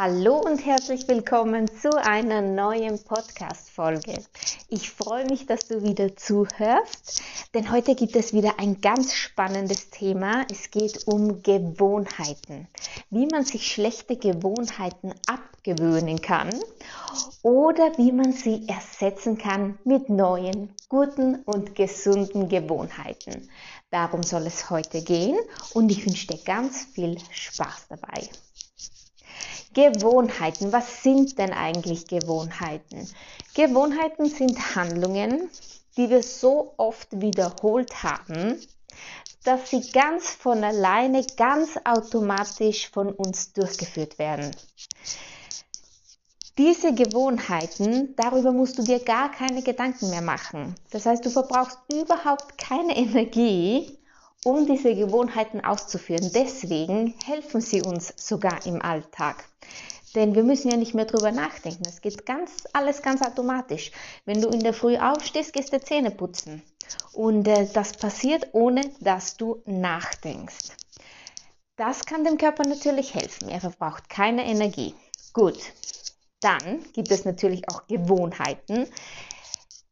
Hallo 0.00 0.36
und 0.36 0.64
herzlich 0.64 1.08
willkommen 1.08 1.66
zu 1.66 1.90
einer 1.90 2.40
neuen 2.40 3.02
Podcast-Folge. 3.02 4.22
Ich 4.68 4.92
freue 4.92 5.24
mich, 5.24 5.46
dass 5.46 5.66
du 5.66 5.82
wieder 5.82 6.14
zuhörst, 6.14 7.20
denn 7.54 7.70
heute 7.70 7.94
gibt 7.94 8.14
es 8.16 8.32
wieder 8.32 8.58
ein 8.58 8.80
ganz 8.80 9.14
spannendes 9.14 9.90
Thema. 9.90 10.46
Es 10.50 10.70
geht 10.70 11.06
um 11.06 11.42
Gewohnheiten. 11.42 12.68
Wie 13.10 13.26
man 13.26 13.44
sich 13.44 13.66
schlechte 13.66 14.16
Gewohnheiten 14.16 15.14
abgewöhnen 15.26 16.20
kann 16.20 16.50
oder 17.42 17.96
wie 17.96 18.12
man 18.12 18.32
sie 18.32 18.68
ersetzen 18.68 19.38
kann 19.38 19.78
mit 19.84 20.08
neuen, 20.10 20.74
guten 20.88 21.36
und 21.44 21.74
gesunden 21.74 22.48
Gewohnheiten. 22.48 23.48
Darum 23.90 24.22
soll 24.22 24.46
es 24.46 24.68
heute 24.68 25.02
gehen 25.02 25.38
und 25.72 25.90
ich 25.90 26.04
wünsche 26.04 26.26
dir 26.26 26.38
ganz 26.44 26.84
viel 26.92 27.16
Spaß 27.30 27.86
dabei. 27.88 28.28
Gewohnheiten. 29.74 30.72
Was 30.72 31.02
sind 31.02 31.38
denn 31.38 31.52
eigentlich 31.52 32.06
Gewohnheiten? 32.06 33.08
Gewohnheiten 33.54 34.28
sind 34.28 34.74
Handlungen, 34.74 35.48
die 35.96 36.10
wir 36.10 36.22
so 36.22 36.74
oft 36.76 37.08
wiederholt 37.20 38.02
haben, 38.02 38.60
dass 39.44 39.70
sie 39.70 39.90
ganz 39.92 40.30
von 40.30 40.62
alleine, 40.62 41.24
ganz 41.36 41.78
automatisch 41.84 42.90
von 42.90 43.12
uns 43.12 43.52
durchgeführt 43.52 44.18
werden. 44.18 44.50
Diese 46.58 46.92
Gewohnheiten, 46.92 48.16
darüber 48.16 48.50
musst 48.50 48.78
du 48.78 48.82
dir 48.82 48.98
gar 48.98 49.30
keine 49.30 49.62
Gedanken 49.62 50.10
mehr 50.10 50.22
machen. 50.22 50.74
Das 50.90 51.06
heißt, 51.06 51.24
du 51.24 51.30
verbrauchst 51.30 51.78
überhaupt 51.92 52.58
keine 52.58 52.96
Energie, 52.96 53.96
um 54.44 54.66
diese 54.66 54.94
Gewohnheiten 54.94 55.64
auszuführen. 55.64 56.32
Deswegen 56.34 57.14
helfen 57.24 57.60
sie 57.60 57.82
uns 57.82 58.12
sogar 58.16 58.66
im 58.66 58.82
Alltag. 58.82 59.44
Denn 60.14 60.34
wir 60.34 60.42
müssen 60.42 60.70
ja 60.70 60.76
nicht 60.76 60.94
mehr 60.94 61.04
drüber 61.04 61.32
nachdenken. 61.32 61.84
Es 61.86 62.00
geht 62.00 62.24
ganz, 62.24 62.64
alles 62.72 63.02
ganz 63.02 63.22
automatisch. 63.22 63.90
Wenn 64.24 64.40
du 64.40 64.48
in 64.48 64.60
der 64.60 64.72
Früh 64.72 64.96
aufstehst, 64.96 65.52
gehst 65.52 65.72
du 65.72 65.80
Zähne 65.80 66.10
putzen. 66.10 66.62
Und 67.12 67.46
äh, 67.46 67.66
das 67.72 67.92
passiert, 67.92 68.48
ohne 68.52 68.82
dass 69.00 69.36
du 69.36 69.62
nachdenkst. 69.66 70.70
Das 71.76 72.04
kann 72.04 72.24
dem 72.24 72.38
Körper 72.38 72.66
natürlich 72.66 73.14
helfen. 73.14 73.48
Er 73.48 73.60
verbraucht 73.60 74.08
keine 74.08 74.44
Energie. 74.46 74.94
Gut. 75.32 75.58
Dann 76.40 76.84
gibt 76.92 77.10
es 77.10 77.24
natürlich 77.24 77.68
auch 77.68 77.86
Gewohnheiten, 77.86 78.86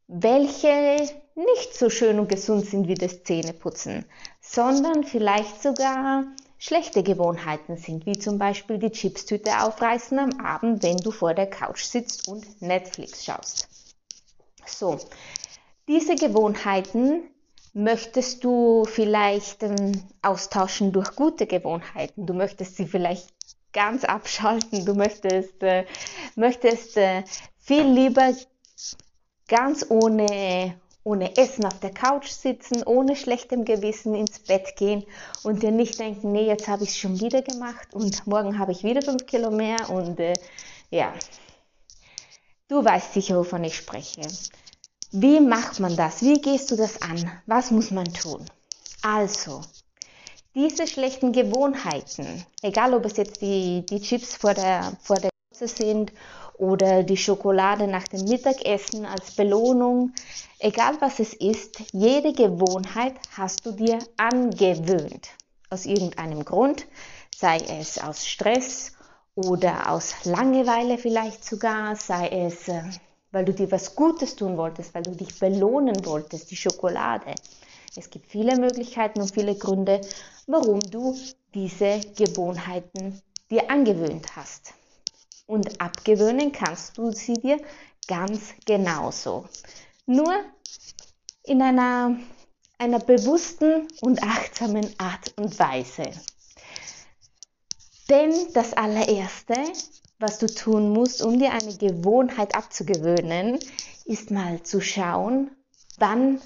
welche 0.07 0.97
nicht 1.35 1.73
so 1.73 1.89
schön 1.89 2.19
und 2.19 2.29
gesund 2.29 2.65
sind 2.65 2.87
wie 2.87 2.95
das 2.95 3.23
Zähneputzen, 3.23 4.05
sondern 4.41 5.03
vielleicht 5.03 5.61
sogar 5.61 6.23
schlechte 6.57 7.03
Gewohnheiten 7.03 7.77
sind, 7.77 8.05
wie 8.05 8.17
zum 8.17 8.37
Beispiel 8.37 8.77
die 8.77 8.91
Chipstüte 8.91 9.61
aufreißen 9.61 10.17
am 10.19 10.39
Abend, 10.39 10.83
wenn 10.83 10.97
du 10.97 11.11
vor 11.11 11.33
der 11.33 11.49
Couch 11.49 11.83
sitzt 11.83 12.27
und 12.27 12.61
Netflix 12.61 13.25
schaust. 13.25 13.67
So, 14.65 14.99
diese 15.87 16.15
Gewohnheiten 16.15 17.23
möchtest 17.73 18.43
du 18.43 18.85
vielleicht 18.85 19.63
ähm, 19.63 20.03
austauschen 20.21 20.91
durch 20.91 21.15
gute 21.15 21.45
Gewohnheiten. 21.45 22.25
Du 22.25 22.33
möchtest 22.33 22.75
sie 22.75 22.87
vielleicht 22.87 23.33
ganz 23.71 24.03
abschalten. 24.03 24.85
Du 24.85 24.95
möchtest, 24.95 25.61
äh, 25.61 25.85
möchtest 26.35 26.97
äh, 26.97 27.23
viel 27.59 27.83
lieber 27.83 28.33
ganz 29.47 29.85
ohne 29.89 30.75
ohne 31.07 31.37
Essen 31.37 31.63
auf 31.65 31.79
der 31.79 31.93
Couch 31.93 32.27
sitzen, 32.27 32.83
ohne 32.83 33.15
schlechtem 33.15 33.63
Gewissen 33.63 34.13
ins 34.13 34.39
Bett 34.39 34.75
gehen 34.75 35.05
und 35.41 35.63
dir 35.63 35.71
nicht 35.71 35.97
denken, 35.99 36.33
nee, 36.33 36.45
jetzt 36.45 36.67
habe 36.67 36.83
ich 36.83 36.89
es 36.89 36.97
schon 36.97 37.21
wieder 37.21 37.41
gemacht 37.41 37.87
und 37.93 38.27
morgen 38.27 38.59
habe 38.59 38.73
ich 38.73 38.83
wieder 38.83 39.01
fünf 39.01 39.25
Kilo 39.25 39.49
mehr 39.49 39.89
und 39.89 40.19
äh, 40.19 40.33
ja, 40.91 41.13
du 42.67 42.83
weißt 42.83 43.13
sicher, 43.13 43.37
wovon 43.37 43.63
ich 43.63 43.77
spreche. 43.77 44.21
Wie 45.11 45.39
macht 45.39 45.79
man 45.79 45.95
das? 45.95 46.21
Wie 46.21 46.41
gehst 46.41 46.71
du 46.71 46.75
das 46.75 47.01
an? 47.01 47.31
Was 47.45 47.71
muss 47.71 47.89
man 47.89 48.13
tun? 48.13 48.45
Also, 49.01 49.61
diese 50.55 50.87
schlechten 50.87 51.31
Gewohnheiten, 51.31 52.45
egal 52.61 52.93
ob 52.93 53.05
es 53.05 53.15
jetzt 53.15 53.41
die, 53.41 53.85
die 53.85 54.01
Chips 54.01 54.35
vor 54.35 54.53
der, 54.53 54.91
vor 55.01 55.15
der 55.15 55.29
sind 55.51 56.11
oder 56.57 57.03
die 57.03 57.17
Schokolade 57.17 57.87
nach 57.87 58.07
dem 58.07 58.25
Mittagessen 58.25 59.05
als 59.05 59.31
Belohnung, 59.31 60.13
Egal 60.59 60.99
was 61.01 61.19
es 61.19 61.35
ist, 61.35 61.83
jede 61.93 62.33
Gewohnheit 62.33 63.13
hast 63.37 63.63
du 63.63 63.73
dir 63.73 63.99
angewöhnt. 64.17 65.29
Aus 65.69 65.85
irgendeinem 65.85 66.43
Grund, 66.45 66.87
sei 67.35 67.57
es 67.57 67.99
aus 67.99 68.25
Stress 68.25 68.93
oder 69.35 69.91
aus 69.91 70.25
Langeweile 70.25 70.97
vielleicht 70.97 71.45
sogar, 71.45 71.95
sei 71.95 72.29
es, 72.29 72.67
äh, 72.69 72.81
weil 73.31 73.45
du 73.45 73.53
dir 73.53 73.71
was 73.71 73.95
Gutes 73.95 74.35
tun 74.35 74.57
wolltest, 74.57 74.95
weil 74.95 75.03
du 75.03 75.11
dich 75.11 75.37
belohnen 75.37 76.03
wolltest, 76.07 76.49
die 76.49 76.55
Schokolade. 76.55 77.35
Es 77.95 78.09
gibt 78.09 78.31
viele 78.31 78.57
Möglichkeiten 78.57 79.21
und 79.21 79.31
viele 79.31 79.53
Gründe, 79.53 80.01
warum 80.47 80.79
du 80.79 81.15
diese 81.53 81.99
Gewohnheiten 82.17 83.21
dir 83.51 83.69
angewöhnt 83.69 84.35
hast. 84.35 84.73
Und 85.47 85.81
abgewöhnen 85.81 86.51
kannst 86.51 86.97
du 86.97 87.11
sie 87.11 87.33
dir 87.33 87.59
ganz 88.07 88.53
genauso 88.65 89.45
nur 90.07 90.33
in 91.43 91.61
einer, 91.61 92.17
einer 92.77 92.99
bewussten 92.99 93.87
und 94.01 94.23
achtsamen 94.23 94.89
Art 94.97 95.33
und 95.37 95.57
Weise. 95.59 96.11
Denn 98.09 98.33
das 98.53 98.73
allererste, 98.73 99.55
was 100.17 100.39
du 100.39 100.47
tun 100.47 100.91
musst, 100.91 101.21
um 101.21 101.37
dir 101.37 101.51
eine 101.51 101.75
Gewohnheit 101.75 102.55
abzugewöhnen, 102.55 103.59
ist 104.05 104.31
mal 104.31 104.63
zu 104.63 104.79
schauen, 104.79 105.51
wann 105.97 106.41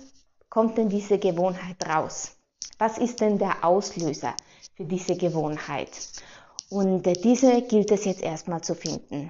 kommt 0.49 0.77
denn 0.77 0.89
diese 0.89 1.19
Gewohnheit 1.19 1.87
raus? 1.87 2.35
Was 2.79 2.97
ist 2.97 3.21
denn 3.21 3.37
der 3.37 3.63
Auslöser 3.63 4.35
für 4.75 4.85
diese 4.85 5.15
Gewohnheit? 5.15 5.91
Und 6.71 7.05
äh, 7.05 7.13
diese 7.13 7.61
gilt 7.63 7.91
es 7.91 8.05
jetzt 8.05 8.21
erstmal 8.21 8.61
zu 8.61 8.75
finden. 8.75 9.29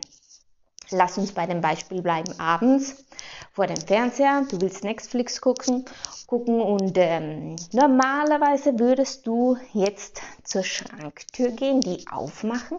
Lass 0.91 1.17
uns 1.17 1.31
bei 1.31 1.47
dem 1.47 1.59
Beispiel 1.59 2.01
bleiben. 2.03 2.39
Abends 2.39 3.03
vor 3.51 3.65
dem 3.65 3.77
Fernseher, 3.77 4.45
du 4.47 4.61
willst 4.61 4.83
Netflix 4.83 5.41
gucken, 5.41 5.85
gucken 6.27 6.61
und 6.61 6.93
ähm, 6.97 7.55
normalerweise 7.71 8.77
würdest 8.77 9.25
du 9.25 9.57
jetzt 9.73 10.21
zur 10.43 10.63
Schranktür 10.63 11.49
gehen, 11.49 11.81
die 11.81 12.05
aufmachen 12.11 12.77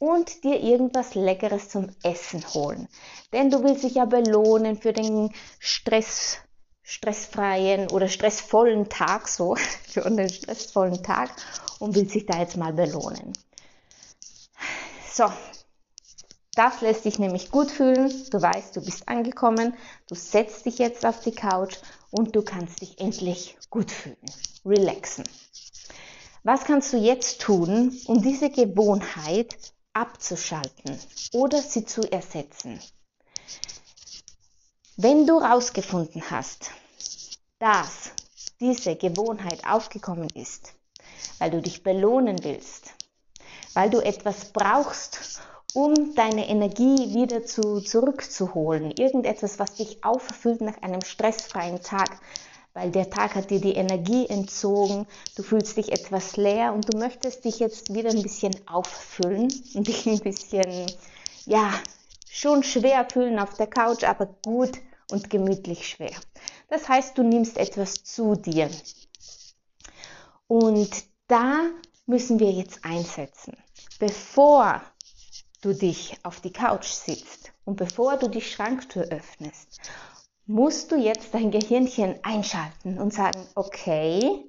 und 0.00 0.42
dir 0.42 0.58
irgendwas 0.58 1.14
Leckeres 1.14 1.68
zum 1.68 1.90
Essen 2.02 2.42
holen. 2.54 2.88
Denn 3.34 3.50
du 3.50 3.62
willst 3.62 3.84
dich 3.84 3.96
ja 3.96 4.06
belohnen 4.06 4.76
für 4.76 4.94
den 4.94 5.30
Stress, 5.58 6.38
stressfreien 6.82 7.90
oder 7.90 8.08
stressvollen 8.08 8.88
Tag, 8.88 9.28
so, 9.28 9.54
für 9.86 10.06
einen 10.06 10.30
stressvollen 10.30 11.02
Tag 11.02 11.30
und 11.78 11.94
willst 11.94 12.14
dich 12.14 12.24
da 12.24 12.38
jetzt 12.38 12.56
mal 12.56 12.72
belohnen. 12.72 13.34
So, 15.18 15.32
das 16.54 16.80
lässt 16.80 17.04
dich 17.04 17.18
nämlich 17.18 17.50
gut 17.50 17.72
fühlen. 17.72 18.08
Du 18.30 18.40
weißt, 18.40 18.76
du 18.76 18.84
bist 18.84 19.08
angekommen. 19.08 19.74
Du 20.06 20.14
setzt 20.14 20.64
dich 20.64 20.78
jetzt 20.78 21.04
auf 21.04 21.18
die 21.18 21.32
Couch 21.32 21.78
und 22.12 22.36
du 22.36 22.42
kannst 22.42 22.82
dich 22.82 23.00
endlich 23.00 23.58
gut 23.68 23.90
fühlen. 23.90 24.16
Relaxen. 24.64 25.24
Was 26.44 26.62
kannst 26.62 26.92
du 26.92 26.98
jetzt 26.98 27.40
tun, 27.40 28.00
um 28.06 28.22
diese 28.22 28.48
Gewohnheit 28.48 29.56
abzuschalten 29.92 30.96
oder 31.32 31.60
sie 31.62 31.84
zu 31.84 32.02
ersetzen? 32.02 32.78
Wenn 34.96 35.26
du 35.26 35.42
herausgefunden 35.42 36.30
hast, 36.30 36.70
dass 37.58 38.12
diese 38.60 38.94
Gewohnheit 38.94 39.66
aufgekommen 39.66 40.30
ist, 40.34 40.74
weil 41.40 41.50
du 41.50 41.60
dich 41.60 41.82
belohnen 41.82 42.38
willst, 42.44 42.94
weil 43.78 43.90
du 43.90 44.00
etwas 44.00 44.46
brauchst, 44.46 45.40
um 45.72 46.16
deine 46.16 46.48
Energie 46.48 47.14
wieder 47.14 47.44
zu, 47.44 47.80
zurückzuholen. 47.80 48.90
Irgendetwas, 48.90 49.60
was 49.60 49.74
dich 49.74 50.02
auffüllt 50.02 50.62
nach 50.62 50.82
einem 50.82 51.00
stressfreien 51.00 51.80
Tag, 51.80 52.18
weil 52.74 52.90
der 52.90 53.08
Tag 53.08 53.36
hat 53.36 53.50
dir 53.50 53.60
die 53.60 53.74
Energie 53.74 54.26
entzogen, 54.26 55.06
du 55.36 55.44
fühlst 55.44 55.76
dich 55.76 55.92
etwas 55.92 56.36
leer 56.36 56.74
und 56.74 56.92
du 56.92 56.98
möchtest 56.98 57.44
dich 57.44 57.60
jetzt 57.60 57.94
wieder 57.94 58.10
ein 58.10 58.20
bisschen 58.20 58.56
auffüllen 58.66 59.46
und 59.74 59.86
dich 59.86 60.06
ein 60.06 60.18
bisschen, 60.18 60.90
ja, 61.46 61.72
schon 62.28 62.64
schwer 62.64 63.06
fühlen 63.08 63.38
auf 63.38 63.54
der 63.54 63.68
Couch, 63.68 64.02
aber 64.02 64.26
gut 64.44 64.72
und 65.12 65.30
gemütlich 65.30 65.86
schwer. 65.86 66.16
Das 66.68 66.88
heißt, 66.88 67.16
du 67.16 67.22
nimmst 67.22 67.56
etwas 67.56 68.02
zu 68.02 68.34
dir. 68.34 68.70
Und 70.48 70.90
da 71.28 71.70
müssen 72.08 72.40
wir 72.40 72.50
jetzt 72.50 72.84
einsetzen. 72.84 73.56
Bevor 73.98 74.80
du 75.60 75.72
dich 75.74 76.16
auf 76.22 76.40
die 76.40 76.52
Couch 76.52 76.86
sitzt 76.86 77.52
und 77.64 77.76
bevor 77.76 78.16
du 78.16 78.28
die 78.28 78.40
Schranktür 78.40 79.04
öffnest, 79.10 79.80
musst 80.46 80.92
du 80.92 80.96
jetzt 80.96 81.34
dein 81.34 81.50
Gehirnchen 81.50 82.18
einschalten 82.22 82.98
und 82.98 83.12
sagen, 83.12 83.44
okay, 83.54 84.44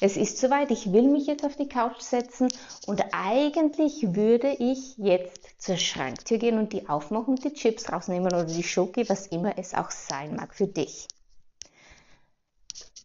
es 0.00 0.16
ist 0.16 0.38
soweit, 0.38 0.70
ich 0.70 0.92
will 0.92 1.08
mich 1.08 1.26
jetzt 1.26 1.44
auf 1.44 1.56
die 1.56 1.68
Couch 1.68 2.00
setzen 2.00 2.48
und 2.86 3.02
eigentlich 3.12 4.14
würde 4.14 4.50
ich 4.50 4.98
jetzt 4.98 5.48
zur 5.58 5.76
Schranktür 5.76 6.38
gehen 6.38 6.58
und 6.58 6.72
die 6.72 6.88
aufmachen 6.88 7.34
und 7.34 7.44
die 7.44 7.54
Chips 7.54 7.92
rausnehmen 7.92 8.26
oder 8.26 8.44
die 8.44 8.62
Schoki, 8.62 9.08
was 9.08 9.28
immer 9.28 9.56
es 9.56 9.72
auch 9.72 9.90
sein 9.90 10.34
mag 10.34 10.54
für 10.54 10.66
dich. 10.66 11.06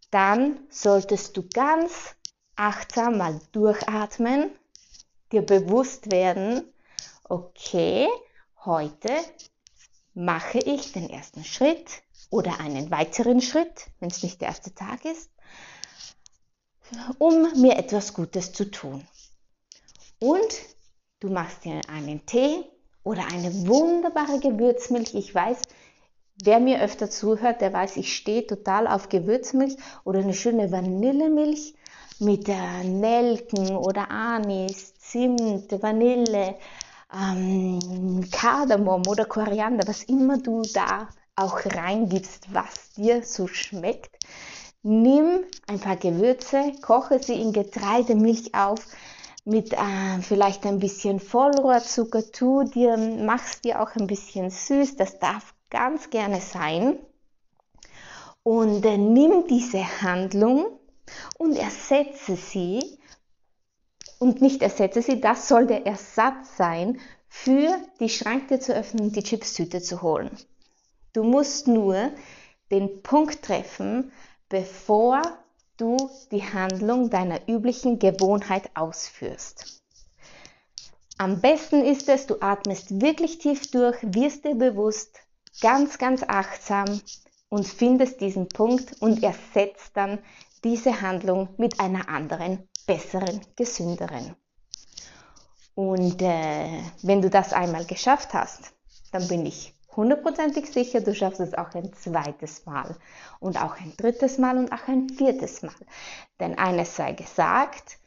Dann 0.10 0.60
solltest 0.70 1.38
du 1.38 1.48
ganz 1.48 2.16
achtsam 2.56 3.20
mal 3.20 3.40
durchatmen, 3.52 4.52
dir 5.32 5.42
bewusst 5.42 6.12
werden, 6.12 6.64
okay, 7.24 8.08
heute 8.66 9.10
mache 10.14 10.60
ich 10.60 10.92
den 10.92 11.10
ersten 11.10 11.44
Schritt 11.44 12.02
oder 12.30 12.60
einen 12.60 12.92
weiteren 12.92 13.42
Schritt, 13.42 13.88
wenn 14.00 14.10
es 14.10 14.24
nicht 14.24 14.42
der 14.42 14.50
erste 14.50 14.74
Tag 14.74 15.06
ist, 15.06 15.30
um 17.18 17.62
mir 17.62 17.78
etwas 17.78 18.14
Gutes 18.14 18.52
zu 18.52 18.70
tun. 18.70 19.08
Und 20.20 20.60
du 21.20 21.30
machst 21.30 21.64
dir 21.66 21.82
einen 21.88 22.26
Tee 22.26 22.64
oder 23.04 23.26
eine 23.32 23.68
wunderbare 23.68 24.40
Gewürzmilch. 24.40 25.14
Ich 25.16 25.34
weiß, 25.34 25.60
wer 26.44 26.60
mir 26.60 26.82
öfter 26.82 27.10
zuhört, 27.10 27.62
der 27.62 27.74
weiß, 27.74 27.98
ich 27.98 28.16
stehe 28.16 28.46
total 28.46 28.88
auf 28.88 29.10
Gewürzmilch 29.10 29.78
oder 30.04 30.20
eine 30.20 30.34
schöne 30.34 30.72
Vanillemilch 30.72 31.76
mit 32.20 32.48
Nelken 32.48 33.76
oder 33.76 34.12
Anis, 34.12 34.94
Zimt, 34.98 35.72
Vanille, 35.82 36.56
ähm, 37.14 38.28
Kardamom 38.32 39.04
oder 39.08 39.26
Koriander, 39.26 39.88
was 39.88 40.04
immer 40.04 40.38
du 40.38 40.62
da 40.74 41.08
auch 41.36 41.66
reingibst, 41.66 42.54
was 42.54 42.92
dir 42.96 43.24
so 43.24 43.48
schmeckt. 43.48 44.18
Nimm 44.84 45.44
ein 45.68 45.80
paar 45.80 45.98
Gewürze, 45.98 46.74
koche 46.82 47.22
sie 47.22 47.42
in 47.42 47.54
Getreidemilch 47.54 48.54
auf 48.54 48.86
mit 49.46 49.74
äh, 49.74 50.22
vielleicht 50.22 50.66
ein 50.66 50.80
bisschen 50.80 51.20
Vollrohrzucker, 51.20 52.32
tu 52.32 52.64
dir, 52.64 52.98
machst 52.98 53.66
dir 53.66 53.82
auch 53.82 53.96
ein 53.96 54.08
bisschen 54.08 54.50
süß, 54.50 54.96
das 54.96 55.20
darf 55.20 55.54
ganz 55.70 56.10
gerne 56.10 56.42
sein. 56.42 57.00
Und 58.44 58.86
äh, 58.86 58.98
nimm 58.98 59.48
diese 59.48 60.02
Handlung 60.02 60.79
und 61.38 61.56
ersetze 61.56 62.36
sie, 62.36 63.00
und 64.20 64.42
nicht 64.42 64.62
ersetze 64.62 65.02
sie, 65.02 65.22
das 65.22 65.48
soll 65.48 65.68
der 65.68 65.86
Ersatz 65.86 66.58
sein, 66.58 67.00
für 67.30 67.78
die 68.00 68.10
Schranke 68.10 68.60
zu 68.60 68.76
öffnen 68.76 69.08
und 69.08 69.16
die 69.16 69.24
Chipstüte 69.24 69.82
zu 69.82 70.02
holen. 70.02 70.32
Du 71.14 71.24
musst 71.24 71.68
nur 71.68 72.12
den 72.72 73.02
Punkt 73.02 73.44
treffen, 73.44 74.12
bevor 74.50 75.22
du 75.78 75.98
die 76.32 76.44
Handlung 76.44 77.10
deiner 77.10 77.48
üblichen 77.48 78.00
Gewohnheit 78.00 78.70
ausführst. 78.76 79.82
Am 81.18 81.42
besten 81.42 81.84
ist 81.84 82.10
es, 82.10 82.28
du 82.28 82.42
atmest 82.42 83.02
wirklich 83.02 83.40
tief 83.40 83.72
durch, 83.72 83.98
wirst 84.02 84.46
dir 84.46 84.56
bewusst, 84.56 85.20
ganz, 85.62 85.98
ganz 85.98 86.24
achtsam 86.24 87.02
und 87.50 87.68
findest 87.68 88.22
diesen 88.22 88.48
Punkt 88.48 89.02
und 89.02 89.24
ersetzt 89.24 89.92
dann 89.96 90.20
diese 90.64 91.02
Handlung 91.02 91.50
mit 91.58 91.80
einer 91.80 92.10
anderen, 92.10 92.68
besseren, 92.86 93.42
gesünderen. 93.56 94.36
Und 95.76 96.22
äh, 96.22 96.82
wenn 97.04 97.22
du 97.22 97.30
das 97.30 97.54
einmal 97.54 97.86
geschafft 97.86 98.34
hast, 98.34 98.74
dann 99.12 99.28
bin 99.28 99.46
ich 99.46 99.74
hundertprozentig 99.96 100.72
sicher, 100.72 101.02
du 101.02 101.14
schaffst 101.16 101.40
es 101.40 101.54
auch 101.54 101.74
ein 101.74 101.94
zweites 101.94 102.66
Mal 102.66 102.96
und 103.40 103.62
auch 103.62 103.78
ein 103.80 103.94
drittes 103.98 104.38
Mal 104.38 104.58
und 104.58 104.72
auch 104.72 104.88
ein 104.88 105.10
viertes 105.10 105.62
Mal. 105.62 105.76
Denn 106.40 106.58
eines 106.58 106.96
sei 106.96 107.14
gesagt, 107.14 107.98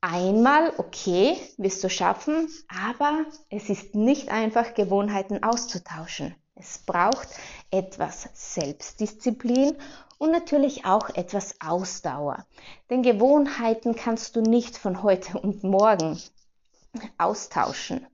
einmal, 0.00 0.72
okay, 0.78 1.36
wirst 1.56 1.82
du 1.84 1.90
schaffen, 1.90 2.48
aber 2.68 3.24
es 3.50 3.68
ist 3.68 3.94
nicht 3.94 4.28
einfach, 4.28 4.74
Gewohnheiten 4.74 5.42
auszutauschen. 5.42 6.34
Es 6.54 6.78
braucht 6.78 7.28
etwas 7.70 8.28
Selbstdisziplin 8.32 9.76
und 10.18 10.30
natürlich 10.30 10.84
auch 10.84 11.10
etwas 11.10 11.56
Ausdauer. 11.60 12.46
Denn 12.90 13.02
Gewohnheiten 13.02 13.94
kannst 13.94 14.36
du 14.36 14.40
nicht 14.40 14.78
von 14.78 15.02
heute 15.02 15.38
und 15.38 15.62
morgen 15.62 16.20
austauschen. 17.18 18.06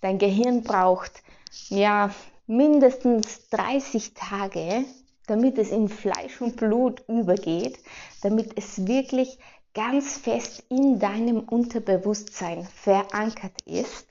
Dein 0.00 0.18
Gehirn 0.18 0.62
braucht 0.62 1.22
ja 1.68 2.10
mindestens 2.46 3.48
30 3.50 4.14
Tage, 4.14 4.84
damit 5.26 5.58
es 5.58 5.70
in 5.70 5.88
Fleisch 5.88 6.40
und 6.40 6.56
Blut 6.56 7.02
übergeht, 7.08 7.78
damit 8.22 8.56
es 8.56 8.86
wirklich 8.86 9.38
ganz 9.74 10.16
fest 10.16 10.64
in 10.70 10.98
deinem 10.98 11.40
Unterbewusstsein 11.40 12.66
verankert 12.66 13.60
ist, 13.66 14.06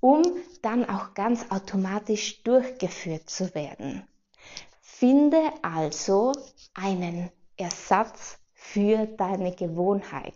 um 0.00 0.22
dann 0.62 0.88
auch 0.88 1.14
ganz 1.14 1.46
automatisch 1.50 2.42
durchgeführt 2.42 3.28
zu 3.30 3.54
werden. 3.54 4.06
Finde 4.98 5.52
also 5.60 6.32
einen 6.72 7.30
Ersatz 7.58 8.38
für 8.54 9.04
deine 9.04 9.54
Gewohnheit. 9.54 10.32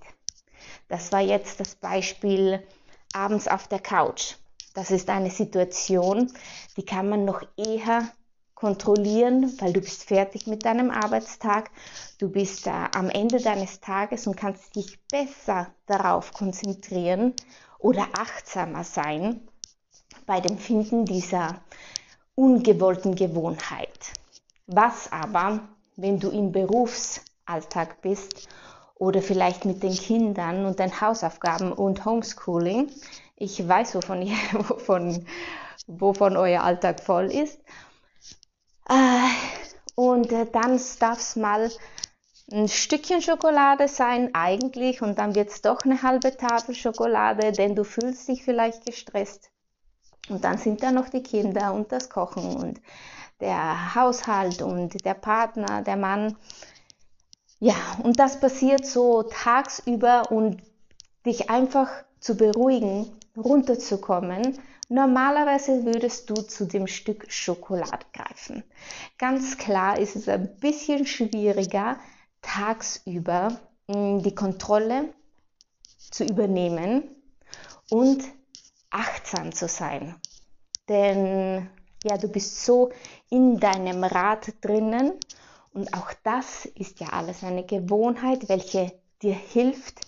Das 0.86 1.12
war 1.12 1.22
jetzt 1.22 1.60
das 1.60 1.76
Beispiel 1.76 2.62
abends 3.14 3.48
auf 3.48 3.68
der 3.68 3.78
Couch. 3.78 4.34
Das 4.74 4.90
ist 4.90 5.08
eine 5.08 5.30
Situation, 5.30 6.30
die 6.76 6.84
kann 6.84 7.08
man 7.08 7.24
noch 7.24 7.40
eher 7.56 8.06
kontrollieren, 8.54 9.50
weil 9.60 9.72
du 9.72 9.80
bist 9.80 10.04
fertig 10.04 10.46
mit 10.46 10.66
deinem 10.66 10.90
Arbeitstag, 10.90 11.70
du 12.18 12.28
bist 12.28 12.66
äh, 12.66 12.70
am 12.70 13.08
Ende 13.08 13.40
deines 13.40 13.80
Tages 13.80 14.26
und 14.26 14.36
kannst 14.36 14.76
dich 14.76 14.98
besser 15.10 15.68
darauf 15.86 16.34
konzentrieren 16.34 17.32
oder 17.78 18.06
achtsamer 18.12 18.84
sein 18.84 19.40
bei 20.26 20.38
dem 20.42 20.58
Finden 20.58 21.06
dieser 21.06 21.62
ungewollten 22.34 23.14
Gewohnheit. 23.14 24.19
Was 24.72 25.10
aber, 25.10 25.68
wenn 25.96 26.20
du 26.20 26.30
im 26.30 26.52
Berufsalltag 26.52 28.00
bist 28.02 28.48
oder 28.94 29.20
vielleicht 29.20 29.64
mit 29.64 29.82
den 29.82 29.94
Kindern 29.94 30.64
und 30.64 30.78
den 30.78 31.00
Hausaufgaben 31.00 31.72
und 31.72 32.04
Homeschooling, 32.04 32.88
ich 33.34 33.66
weiß, 33.66 33.96
wovon, 33.96 34.22
ihr, 34.22 34.36
wovon, 34.52 35.26
wovon 35.88 36.36
euer 36.36 36.62
Alltag 36.62 37.00
voll 37.00 37.32
ist. 37.32 37.58
Äh, 38.88 39.28
und 39.96 40.30
äh, 40.30 40.46
dann 40.46 40.80
darf 41.00 41.18
es 41.18 41.34
mal 41.34 41.68
ein 42.52 42.68
Stückchen 42.68 43.22
Schokolade 43.22 43.88
sein 43.88 44.30
eigentlich 44.34 45.02
und 45.02 45.18
dann 45.18 45.34
wird 45.34 45.48
es 45.48 45.62
doch 45.62 45.80
eine 45.84 46.00
halbe 46.04 46.36
Tafel 46.36 46.76
Schokolade, 46.76 47.50
denn 47.50 47.74
du 47.74 47.82
fühlst 47.82 48.28
dich 48.28 48.44
vielleicht 48.44 48.86
gestresst. 48.86 49.50
Und 50.30 50.44
dann 50.44 50.58
sind 50.58 50.82
da 50.82 50.92
noch 50.92 51.08
die 51.08 51.22
Kinder 51.22 51.74
und 51.74 51.92
das 51.92 52.08
Kochen 52.08 52.56
und 52.56 52.80
der 53.40 53.94
Haushalt 53.94 54.62
und 54.62 55.04
der 55.04 55.14
Partner, 55.14 55.82
der 55.82 55.96
Mann. 55.96 56.36
Ja, 57.58 57.74
und 58.02 58.18
das 58.18 58.40
passiert 58.40 58.86
so 58.86 59.24
tagsüber 59.24 60.30
und 60.30 60.62
dich 61.26 61.50
einfach 61.50 61.90
zu 62.20 62.36
beruhigen, 62.36 63.10
runterzukommen, 63.36 64.58
normalerweise 64.88 65.84
würdest 65.84 66.30
du 66.30 66.34
zu 66.34 66.66
dem 66.66 66.86
Stück 66.86 67.30
Schokolade 67.30 68.06
greifen. 68.12 68.64
Ganz 69.18 69.56
klar 69.56 69.98
ist 69.98 70.16
es 70.16 70.28
ein 70.28 70.56
bisschen 70.56 71.06
schwieriger, 71.06 71.98
tagsüber 72.42 73.58
hm, 73.90 74.22
die 74.22 74.34
Kontrolle 74.34 75.12
zu 76.10 76.24
übernehmen 76.24 77.04
und 77.90 78.24
achtsam 78.90 79.52
zu 79.52 79.68
sein. 79.68 80.16
Denn 80.88 81.68
ja, 82.02 82.16
du 82.16 82.28
bist 82.28 82.64
so 82.64 82.90
in 83.28 83.60
deinem 83.60 84.04
Rad 84.04 84.52
drinnen 84.60 85.12
und 85.72 85.94
auch 85.94 86.12
das 86.22 86.64
ist 86.64 87.00
ja 87.00 87.08
alles 87.08 87.44
eine 87.44 87.64
Gewohnheit, 87.64 88.48
welche 88.48 88.92
dir 89.22 89.34
hilft, 89.34 90.00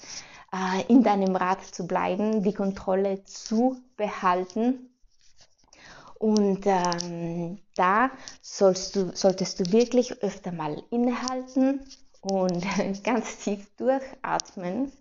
äh, 0.53 0.83
in 0.89 1.03
deinem 1.03 1.37
Rad 1.37 1.65
zu 1.65 1.87
bleiben, 1.87 2.43
die 2.43 2.55
Kontrolle 2.55 3.25
zu 3.25 3.81
behalten. 3.97 4.89
Und 6.19 6.67
ähm, 6.67 7.59
da 7.75 8.11
sollst 8.41 8.95
du, 8.97 9.11
solltest 9.15 9.61
du 9.61 9.73
wirklich 9.73 10.23
öfter 10.23 10.53
mal 10.53 10.83
innehalten 10.91 11.81
und 12.21 12.65
ganz 13.05 13.39
tief 13.39 13.69
durchatmen. 13.77 14.93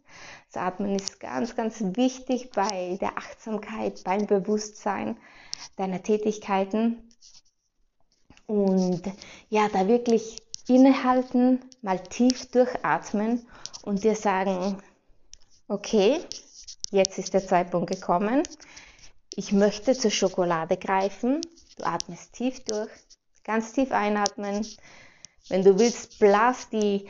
Das 0.52 0.64
Atmen 0.64 0.96
ist 0.96 1.22
ganz, 1.22 1.56
ganz 1.56 1.80
wichtig 1.96 2.52
bei 2.52 2.98
der 3.00 3.18
Achtsamkeit, 3.18 4.04
beim 4.04 4.28
Bewusstsein 4.28 5.18
deiner 5.78 6.04
Tätigkeiten. 6.04 7.10
Und 8.48 9.02
ja, 9.50 9.70
da 9.72 9.88
wirklich 9.88 10.42
innehalten, 10.68 11.62
mal 11.82 12.00
tief 12.00 12.52
durchatmen 12.52 13.48
und 13.84 14.04
dir 14.04 14.16
sagen, 14.16 14.82
okay, 15.70 16.20
jetzt 16.92 17.18
ist 17.18 17.34
der 17.34 17.48
Zeitpunkt 17.48 17.90
gekommen. 17.90 18.44
Ich 19.36 19.54
möchte 19.54 19.94
zur 19.94 20.12
Schokolade 20.12 20.76
greifen. 20.76 21.40
Du 21.78 21.86
atmest 21.86 22.34
tief 22.34 22.62
durch, 22.66 22.92
ganz 23.46 23.72
tief 23.72 23.94
einatmen. 23.94 24.68
Wenn 25.48 25.64
du 25.64 25.80
willst, 25.80 26.20
blas 26.20 26.68
die 26.70 27.08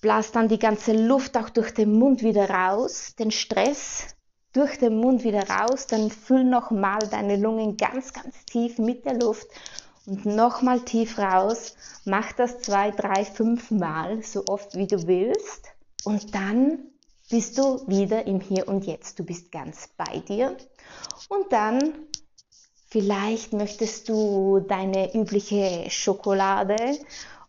blas 0.00 0.32
dann 0.32 0.48
die 0.48 0.58
ganze 0.58 0.92
Luft 0.92 1.36
auch 1.36 1.50
durch 1.50 1.72
den 1.72 1.92
Mund 1.92 2.22
wieder 2.22 2.48
raus, 2.48 3.14
den 3.18 3.30
Stress 3.30 4.14
durch 4.52 4.78
den 4.78 4.96
Mund 4.96 5.22
wieder 5.22 5.48
raus, 5.48 5.86
dann 5.86 6.10
füll 6.10 6.44
nochmal 6.44 6.98
deine 7.10 7.36
Lungen 7.36 7.76
ganz, 7.76 8.12
ganz 8.12 8.44
tief 8.46 8.78
mit 8.78 9.04
der 9.04 9.14
Luft 9.14 9.46
und 10.06 10.26
nochmal 10.26 10.80
tief 10.80 11.18
raus. 11.18 11.76
Mach 12.04 12.32
das 12.32 12.60
zwei, 12.60 12.90
drei, 12.90 13.24
fünf 13.24 13.70
Mal, 13.70 14.22
so 14.22 14.44
oft 14.48 14.74
wie 14.74 14.86
du 14.86 15.06
willst. 15.06 15.66
Und 16.04 16.34
dann 16.34 16.78
bist 17.30 17.58
du 17.58 17.86
wieder 17.86 18.26
im 18.26 18.40
Hier 18.40 18.66
und 18.66 18.86
Jetzt. 18.86 19.18
Du 19.18 19.24
bist 19.24 19.52
ganz 19.52 19.88
bei 19.96 20.18
dir. 20.20 20.56
Und 21.28 21.52
dann 21.52 21.92
vielleicht 22.88 23.52
möchtest 23.52 24.08
du 24.08 24.58
deine 24.66 25.14
übliche 25.14 25.88
Schokolade 25.90 26.98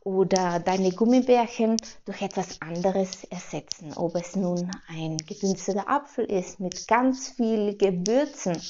oder 0.03 0.59
deine 0.59 0.91
Gummibärchen 0.91 1.77
durch 2.05 2.21
etwas 2.21 2.61
anderes 2.61 3.23
ersetzen. 3.25 3.93
Ob 3.95 4.15
es 4.15 4.35
nun 4.35 4.71
ein 4.87 5.17
gedünsteter 5.17 5.89
Apfel 5.89 6.25
ist 6.25 6.59
mit 6.59 6.87
ganz 6.87 7.29
viel 7.29 7.77
Gewürzen, 7.77 8.61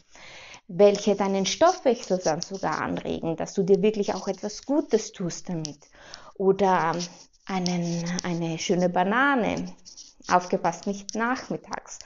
welche 0.68 1.16
deinen 1.16 1.46
Stoffwechsel 1.46 2.20
dann 2.24 2.42
sogar 2.42 2.82
anregen, 2.82 3.36
dass 3.36 3.54
du 3.54 3.64
dir 3.64 3.82
wirklich 3.82 4.14
auch 4.14 4.28
etwas 4.28 4.66
Gutes 4.66 5.12
tust 5.12 5.50
damit. 5.50 5.80
Oder 6.36 6.96
einen, 7.46 8.04
eine 8.24 8.58
schöne 8.58 8.90
Banane 8.90 9.74
Aufgepasst, 10.28 10.88
nicht 10.88 11.16
nachmittags. 11.16 12.00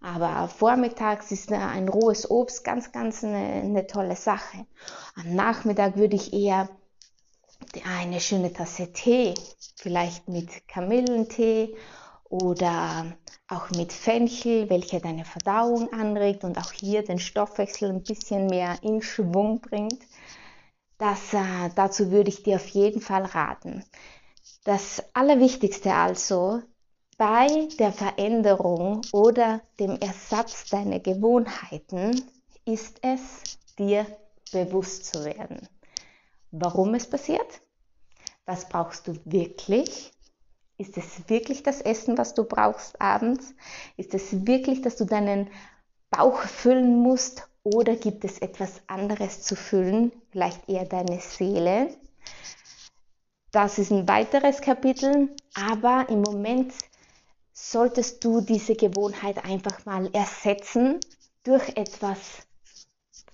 Aber 0.00 0.48
vormittags 0.48 1.30
ist 1.30 1.50
ein 1.50 1.88
rohes 1.88 2.30
Obst 2.30 2.62
ganz, 2.62 2.92
ganz 2.92 3.24
eine, 3.24 3.62
eine 3.62 3.86
tolle 3.86 4.16
Sache. 4.16 4.66
Am 5.16 5.34
Nachmittag 5.34 5.96
würde 5.96 6.16
ich 6.16 6.32
eher 6.32 6.68
eine 7.84 8.20
schöne 8.20 8.52
Tasse 8.52 8.92
Tee, 8.92 9.34
vielleicht 9.76 10.28
mit 10.28 10.66
Kamillentee 10.68 11.76
oder 12.24 13.16
auch 13.48 13.70
mit 13.70 13.92
Fenchel, 13.92 14.70
welcher 14.70 15.00
deine 15.00 15.24
Verdauung 15.24 15.92
anregt 15.92 16.44
und 16.44 16.58
auch 16.58 16.72
hier 16.72 17.04
den 17.04 17.18
Stoffwechsel 17.18 17.90
ein 17.90 18.02
bisschen 18.02 18.46
mehr 18.46 18.78
in 18.82 19.02
Schwung 19.02 19.60
bringt. 19.60 19.98
Das, 20.98 21.32
äh, 21.34 21.70
dazu 21.74 22.10
würde 22.10 22.30
ich 22.30 22.42
dir 22.42 22.56
auf 22.56 22.68
jeden 22.68 23.00
Fall 23.00 23.24
raten. 23.24 23.84
Das 24.64 25.02
Allerwichtigste 25.12 25.92
also 25.92 26.62
bei 27.18 27.68
der 27.78 27.92
Veränderung 27.92 29.02
oder 29.12 29.60
dem 29.78 29.98
Ersatz 30.00 30.70
deiner 30.70 31.00
Gewohnheiten 31.00 32.22
ist 32.64 32.98
es, 33.02 33.58
dir 33.78 34.06
bewusst 34.52 35.06
zu 35.06 35.24
werden. 35.24 35.68
Warum 36.56 36.94
es 36.94 37.10
passiert? 37.10 37.62
Was 38.46 38.68
brauchst 38.68 39.08
du 39.08 39.18
wirklich? 39.24 40.12
Ist 40.78 40.96
es 40.96 41.28
wirklich 41.28 41.64
das 41.64 41.80
Essen, 41.80 42.16
was 42.16 42.34
du 42.34 42.44
brauchst 42.44 43.00
abends? 43.00 43.54
Ist 43.96 44.14
es 44.14 44.46
wirklich, 44.46 44.80
dass 44.80 44.94
du 44.94 45.04
deinen 45.04 45.50
Bauch 46.10 46.38
füllen 46.42 47.02
musst? 47.02 47.48
Oder 47.64 47.96
gibt 47.96 48.24
es 48.24 48.38
etwas 48.38 48.82
anderes 48.86 49.42
zu 49.42 49.56
füllen? 49.56 50.12
Vielleicht 50.30 50.68
eher 50.68 50.84
deine 50.84 51.18
Seele? 51.18 51.88
Das 53.50 53.78
ist 53.78 53.90
ein 53.90 54.06
weiteres 54.06 54.60
Kapitel, 54.60 55.34
aber 55.54 56.08
im 56.08 56.20
Moment 56.20 56.72
solltest 57.52 58.24
du 58.24 58.40
diese 58.40 58.76
Gewohnheit 58.76 59.44
einfach 59.44 59.84
mal 59.86 60.08
ersetzen 60.12 61.00
durch 61.42 61.70
etwas 61.70 62.46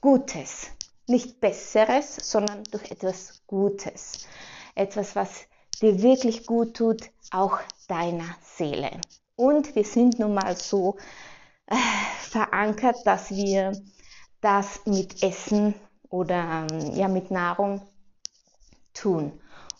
Gutes. 0.01 0.71
Nicht 1.11 1.41
Besseres, 1.41 2.17
sondern 2.23 2.63
durch 2.71 2.89
etwas 2.93 3.43
Gutes. 3.49 4.29
Etwas, 4.77 5.17
was 5.17 5.47
dir 5.83 6.03
wirklich 6.03 6.47
gut 6.47 6.77
tut, 6.77 7.11
auch 7.33 7.59
deiner 7.89 8.37
Seele. 8.57 8.93
Und 9.35 9.75
wir 9.75 9.85
sind 9.85 10.21
nun 10.21 10.35
mal 10.35 10.57
so 10.57 10.99
äh, 11.67 11.75
verankert, 12.21 12.99
dass 13.05 13.31
wir 13.31 13.73
das 14.41 14.87
mit 14.87 15.21
Essen 15.25 15.75
oder 16.11 16.69
ähm, 16.71 16.95
ja, 16.95 17.09
mit 17.09 17.33
Nahrung 17.33 17.83
tun. 18.95 19.33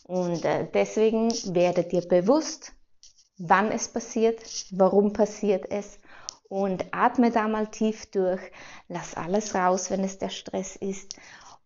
Und 0.03 0.43
äh, 0.43 0.67
deswegen 0.73 1.31
werde 1.55 1.85
dir 1.85 2.01
bewusst, 2.01 2.73
wann 3.37 3.71
es 3.71 3.87
passiert, 3.87 4.41
warum 4.71 5.13
passiert 5.13 5.71
es 5.71 5.97
und 6.51 6.85
atme 6.91 7.31
da 7.31 7.47
mal 7.47 7.65
tief 7.67 8.11
durch, 8.11 8.41
lass 8.89 9.15
alles 9.15 9.55
raus, 9.55 9.89
wenn 9.89 10.03
es 10.03 10.17
der 10.17 10.27
Stress 10.27 10.75
ist 10.75 11.15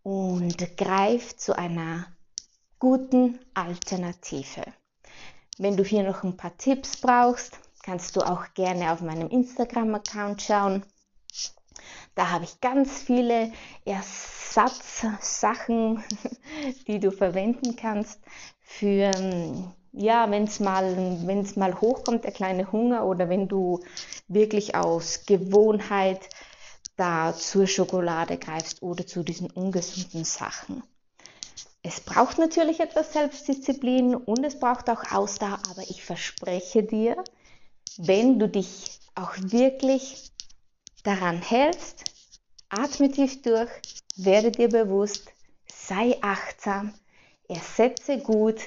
und 0.03 0.77
greif 0.77 1.35
zu 1.37 1.57
einer 1.57 2.05
guten 2.77 3.39
Alternative. 3.55 4.61
Wenn 5.57 5.75
du 5.75 5.83
hier 5.83 6.03
noch 6.03 6.23
ein 6.23 6.37
paar 6.37 6.55
Tipps 6.57 6.97
brauchst, 6.97 7.57
kannst 7.81 8.15
du 8.15 8.21
auch 8.21 8.53
gerne 8.53 8.91
auf 8.91 9.01
meinem 9.01 9.27
Instagram-Account 9.27 10.43
schauen. 10.43 10.85
Da 12.13 12.29
habe 12.29 12.43
ich 12.43 12.61
ganz 12.61 13.01
viele 13.01 13.51
Ersatzsachen, 13.85 16.03
die 16.87 16.99
du 16.99 17.11
verwenden 17.11 17.75
kannst 17.75 18.21
für 18.59 19.09
ja, 19.97 20.29
wenn 20.29 20.43
es 20.43 20.59
mal, 20.59 20.95
wenn's 21.25 21.55
mal 21.55 21.79
hochkommt, 21.79 22.23
der 22.23 22.31
kleine 22.31 22.71
Hunger 22.71 23.05
oder 23.05 23.29
wenn 23.29 23.47
du 23.47 23.81
wirklich 24.27 24.75
aus 24.75 25.25
Gewohnheit 25.25 26.29
da 26.97 27.35
zur 27.35 27.67
Schokolade 27.67 28.37
greifst 28.37 28.81
oder 28.81 29.05
zu 29.05 29.23
diesen 29.23 29.49
ungesunden 29.49 30.25
Sachen. 30.25 30.83
Es 31.83 32.01
braucht 32.01 32.39
natürlich 32.39 32.79
etwas 32.79 33.13
Selbstdisziplin 33.13 34.15
und 34.15 34.43
es 34.43 34.59
braucht 34.59 34.89
auch 34.89 35.11
Ausdauer, 35.11 35.59
aber 35.69 35.83
ich 35.83 36.03
verspreche 36.03 36.83
dir, 36.83 37.23
wenn 37.97 38.39
du 38.39 38.49
dich 38.49 38.99
auch 39.13 39.33
wirklich 39.37 40.31
daran 41.03 41.41
hältst, 41.41 42.03
atme 42.69 43.11
tief 43.11 43.41
durch, 43.43 43.69
werde 44.15 44.51
dir 44.51 44.69
bewusst, 44.69 45.27
sei 45.67 46.17
achtsam, 46.21 46.93
ersetze 47.47 48.17
gut 48.17 48.59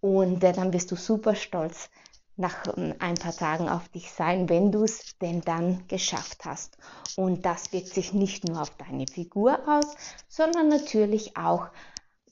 und 0.00 0.42
äh, 0.44 0.52
dann 0.52 0.72
wirst 0.72 0.90
du 0.90 0.96
super 0.96 1.34
stolz 1.34 1.90
nach 2.36 2.66
ähm, 2.76 2.94
ein 3.00 3.16
paar 3.16 3.36
Tagen 3.36 3.68
auf 3.68 3.88
dich 3.88 4.10
sein, 4.10 4.48
wenn 4.48 4.72
du 4.72 4.84
es 4.84 5.18
denn 5.18 5.40
dann 5.42 5.86
geschafft 5.88 6.44
hast. 6.44 6.78
Und 7.16 7.44
das 7.44 7.72
wirkt 7.72 7.88
sich 7.88 8.12
nicht 8.12 8.48
nur 8.48 8.62
auf 8.62 8.70
deine 8.76 9.06
Figur 9.06 9.58
aus, 9.68 9.86
sondern 10.28 10.68
natürlich 10.68 11.36
auch 11.36 11.68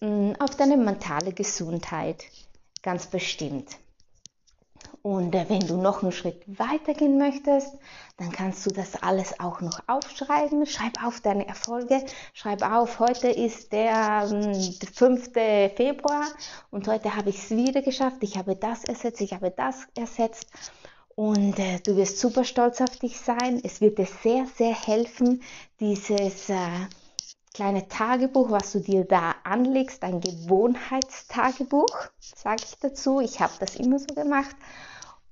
mm, 0.01 0.33
auf 0.39 0.57
deine 0.57 0.77
mentale 0.77 1.33
Gesundheit 1.33 2.25
ganz 2.83 3.07
bestimmt. 3.07 3.77
Und 5.07 5.37
äh, 5.37 5.45
wenn 5.49 5.61
du 5.61 5.77
noch 5.77 6.03
einen 6.03 6.11
Schritt 6.11 6.43
weiter 6.49 6.93
gehen 6.93 7.17
möchtest, 7.17 7.77
dann 8.17 8.33
kannst 8.33 8.67
du 8.67 8.71
das 8.71 9.01
alles 9.05 9.39
auch 9.39 9.61
noch 9.61 9.79
aufschreiben. 9.87 10.67
Schreib 10.67 11.01
auf 11.05 11.21
deine 11.21 11.47
Erfolge. 11.47 12.05
Schreib 12.35 12.69
auf, 12.69 12.99
heute 12.99 13.29
ist 13.29 13.71
der, 13.71 14.29
ähm, 14.29 14.53
5. 14.53 15.31
Februar 15.77 16.25
und 16.73 16.89
heute 16.89 17.15
habe 17.15 17.31
ich 17.31 17.39
es 17.39 17.51
wieder 17.51 17.83
geschafft. 17.83 18.17
Ich 18.23 18.37
habe 18.37 18.57
das 18.57 18.83
ersetzt, 18.83 19.21
ich 19.21 19.33
habe 19.33 19.53
das 19.53 19.87
ersetzt. 19.97 20.49
Und 21.15 21.57
äh, 21.61 21.79
du 21.85 21.97
wirst 21.97 22.19
super 22.19 22.43
stolz 22.43 22.81
auf 22.81 22.97
dich 22.97 23.21
sein. 23.21 23.61
Es 23.63 23.81
wird 23.81 23.99
dir 23.99 24.09
sehr, 24.25 24.47
sehr 24.57 24.75
helfen, 24.75 25.41
dieses 25.79 26.49
äh, 26.49 26.57
kleine 27.55 27.87
Tagebuch, 27.87 28.51
was 28.51 28.73
du 28.73 28.81
dir 28.81 29.05
da 29.05 29.37
anlegst, 29.45 30.03
ein 30.03 30.21
Gewohnheitstagebuch, 30.21 31.97
sage 32.19 32.65
ich 32.65 32.77
dazu. 32.81 33.21
Ich 33.21 33.39
habe 33.39 33.53
das 33.61 33.77
immer 33.77 34.01
so 34.01 34.13
gemacht 34.13 34.57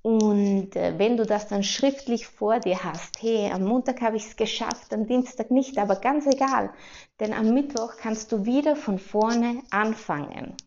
Und 0.04 0.76
äh, 0.76 0.98
wenn 0.98 1.16
du 1.16 1.24
das 1.24 1.48
dann 1.48 1.62
schriftlich 1.62 2.26
vor 2.26 2.60
dir 2.60 2.84
hast, 2.84 3.22
hey, 3.22 3.50
am 3.50 3.64
Montag 3.64 4.02
habe 4.02 4.18
ich 4.18 4.26
es 4.26 4.36
geschafft, 4.36 4.92
am 4.92 5.06
Dienstag 5.06 5.50
nicht, 5.50 5.78
aber 5.78 5.96
ganz 5.96 6.26
egal, 6.26 6.74
denn 7.20 7.32
am 7.32 7.54
Mittwoch 7.54 7.96
kannst 7.96 8.30
du 8.30 8.44
wieder 8.44 8.76
von 8.76 8.98
vorne 8.98 9.62
anfangen. 9.70 10.58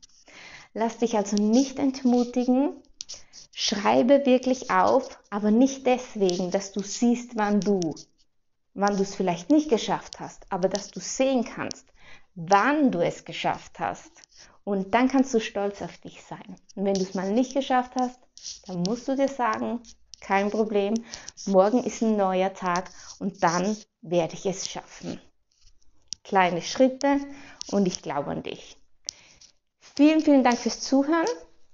Lass 0.73 0.97
dich 0.97 1.17
also 1.17 1.35
nicht 1.35 1.77
entmutigen, 1.77 2.81
schreibe 3.53 4.25
wirklich 4.25 4.71
auf, 4.71 5.19
aber 5.29 5.51
nicht 5.51 5.85
deswegen, 5.85 6.49
dass 6.49 6.71
du 6.71 6.81
siehst, 6.81 7.37
wann 7.37 7.61
du, 7.61 7.93
wann 8.73 8.97
du 8.97 9.03
es 9.03 9.13
vielleicht 9.13 9.51
nicht 9.51 9.69
geschafft 9.69 10.19
hast, 10.19 10.51
aber 10.51 10.67
dass 10.67 10.89
du 10.89 10.99
sehen 10.99 11.45
kannst, 11.45 11.85
wann 12.33 12.91
du 12.91 13.01
es 13.01 13.23
geschafft 13.23 13.77
hast. 13.77 14.11
Und 14.63 14.95
dann 14.95 15.09
kannst 15.09 15.31
du 15.35 15.39
stolz 15.39 15.83
auf 15.83 15.95
dich 15.99 16.23
sein. 16.23 16.55
Und 16.75 16.85
wenn 16.85 16.95
du 16.95 17.01
es 17.01 17.13
mal 17.13 17.31
nicht 17.31 17.53
geschafft 17.53 17.91
hast, 17.99 18.26
dann 18.65 18.83
musst 18.83 19.07
du 19.07 19.15
dir 19.15 19.27
sagen, 19.27 19.81
kein 20.19 20.49
Problem, 20.49 20.93
morgen 21.45 21.83
ist 21.83 22.01
ein 22.01 22.17
neuer 22.17 22.53
Tag 22.53 22.89
und 23.19 23.43
dann 23.43 23.77
werde 24.01 24.33
ich 24.33 24.45
es 24.45 24.67
schaffen. 24.67 25.21
Kleine 26.23 26.61
Schritte 26.61 27.19
und 27.71 27.87
ich 27.87 28.01
glaube 28.01 28.31
an 28.31 28.43
dich. 28.43 28.77
Vielen, 29.95 30.21
vielen 30.21 30.43
Dank 30.43 30.57
fürs 30.57 30.81
Zuhören. 30.81 31.27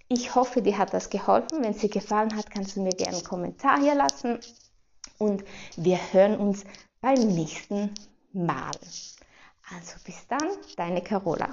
Ich 0.08 0.36
hoffe, 0.36 0.62
dir 0.62 0.78
hat 0.78 0.94
das 0.94 1.10
geholfen. 1.10 1.64
Wenn 1.64 1.72
es 1.72 1.80
dir 1.80 1.90
gefallen 1.90 2.36
hat, 2.36 2.52
kannst 2.52 2.76
du 2.76 2.82
mir 2.82 2.92
gerne 2.92 3.18
einen 3.18 3.26
Kommentar 3.26 3.80
hier 3.80 3.96
lassen. 3.96 4.40
Und 5.18 5.44
wir 5.76 5.98
hören 6.12 6.38
uns 6.38 6.64
beim 7.02 7.20
nächsten 7.20 7.94
Mal. 8.32 8.72
Also 9.76 9.96
bis 10.06 10.28
dann, 10.28 10.50
deine 10.76 11.02
Carola. 11.02 11.50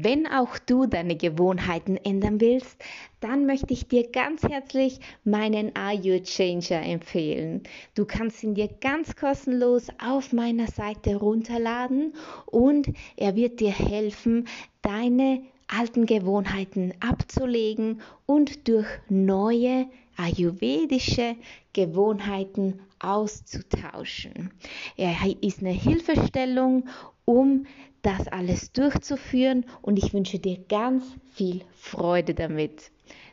Wenn 0.00 0.28
auch 0.28 0.60
du 0.60 0.86
deine 0.86 1.16
Gewohnheiten 1.16 1.96
ändern 1.96 2.40
willst, 2.40 2.76
dann 3.18 3.46
möchte 3.46 3.72
ich 3.72 3.88
dir 3.88 4.08
ganz 4.08 4.44
herzlich 4.44 5.00
meinen 5.24 5.74
Are 5.74 5.92
You 5.92 6.20
Changer 6.22 6.86
empfehlen. 6.86 7.64
Du 7.96 8.04
kannst 8.04 8.44
ihn 8.44 8.54
dir 8.54 8.68
ganz 8.80 9.16
kostenlos 9.16 9.88
auf 10.00 10.32
meiner 10.32 10.68
Seite 10.68 11.16
runterladen 11.16 12.12
und 12.46 12.92
er 13.16 13.34
wird 13.34 13.58
dir 13.58 13.72
helfen, 13.72 14.46
deine 14.82 15.42
alten 15.66 16.06
Gewohnheiten 16.06 16.94
abzulegen 17.00 18.00
und 18.24 18.68
durch 18.68 18.86
neue 19.08 19.88
ayurvedische 20.16 21.34
Gewohnheiten 21.72 22.78
auszutauschen. 23.00 24.52
Er 24.96 25.16
ist 25.40 25.58
eine 25.58 25.72
Hilfestellung, 25.72 26.88
um 27.24 27.66
das 28.08 28.26
alles 28.28 28.72
durchzuführen 28.72 29.66
und 29.82 29.98
ich 29.98 30.14
wünsche 30.14 30.38
dir 30.38 30.56
ganz 30.68 31.04
viel 31.34 31.60
Freude 31.76 32.32
damit. 32.32 32.90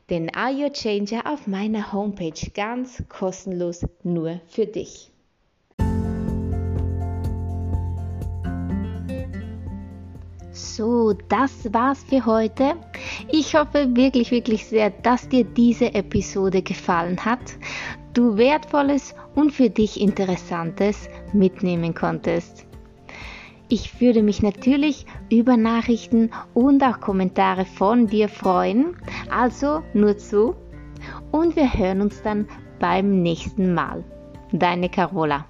Den 0.09 0.35
Are 0.35 0.53
Your 0.53 0.73
Changer 0.73 1.31
auf 1.31 1.47
meiner 1.47 1.93
Homepage 1.93 2.51
ganz 2.53 3.01
kostenlos 3.07 3.85
nur 4.03 4.41
für 4.47 4.65
dich. 4.65 5.11
So, 10.51 11.13
das 11.29 11.73
war's 11.73 12.03
für 12.03 12.25
heute. 12.25 12.73
Ich 13.31 13.55
hoffe 13.55 13.95
wirklich, 13.95 14.31
wirklich 14.31 14.65
sehr, 14.65 14.89
dass 14.89 15.29
dir 15.29 15.45
diese 15.45 15.93
Episode 15.93 16.61
gefallen 16.61 17.23
hat, 17.23 17.39
du 18.13 18.35
wertvolles 18.35 19.15
und 19.35 19.51
für 19.51 19.69
dich 19.69 20.01
interessantes 20.01 21.07
mitnehmen 21.31 21.93
konntest. 21.93 22.64
Ich 23.67 23.99
würde 23.99 24.21
mich 24.21 24.43
natürlich 24.43 25.05
über 25.31 25.57
Nachrichten 25.57 26.29
und 26.53 26.83
auch 26.83 26.99
Kommentare 26.99 27.65
von 27.65 28.07
dir 28.07 28.29
freuen. 28.29 28.95
Also 29.29 29.81
nur 29.93 30.17
zu. 30.17 30.55
Und 31.31 31.55
wir 31.55 31.73
hören 31.73 32.01
uns 32.01 32.21
dann 32.21 32.47
beim 32.79 33.21
nächsten 33.23 33.73
Mal. 33.73 34.03
Deine 34.51 34.89
Carola. 34.89 35.45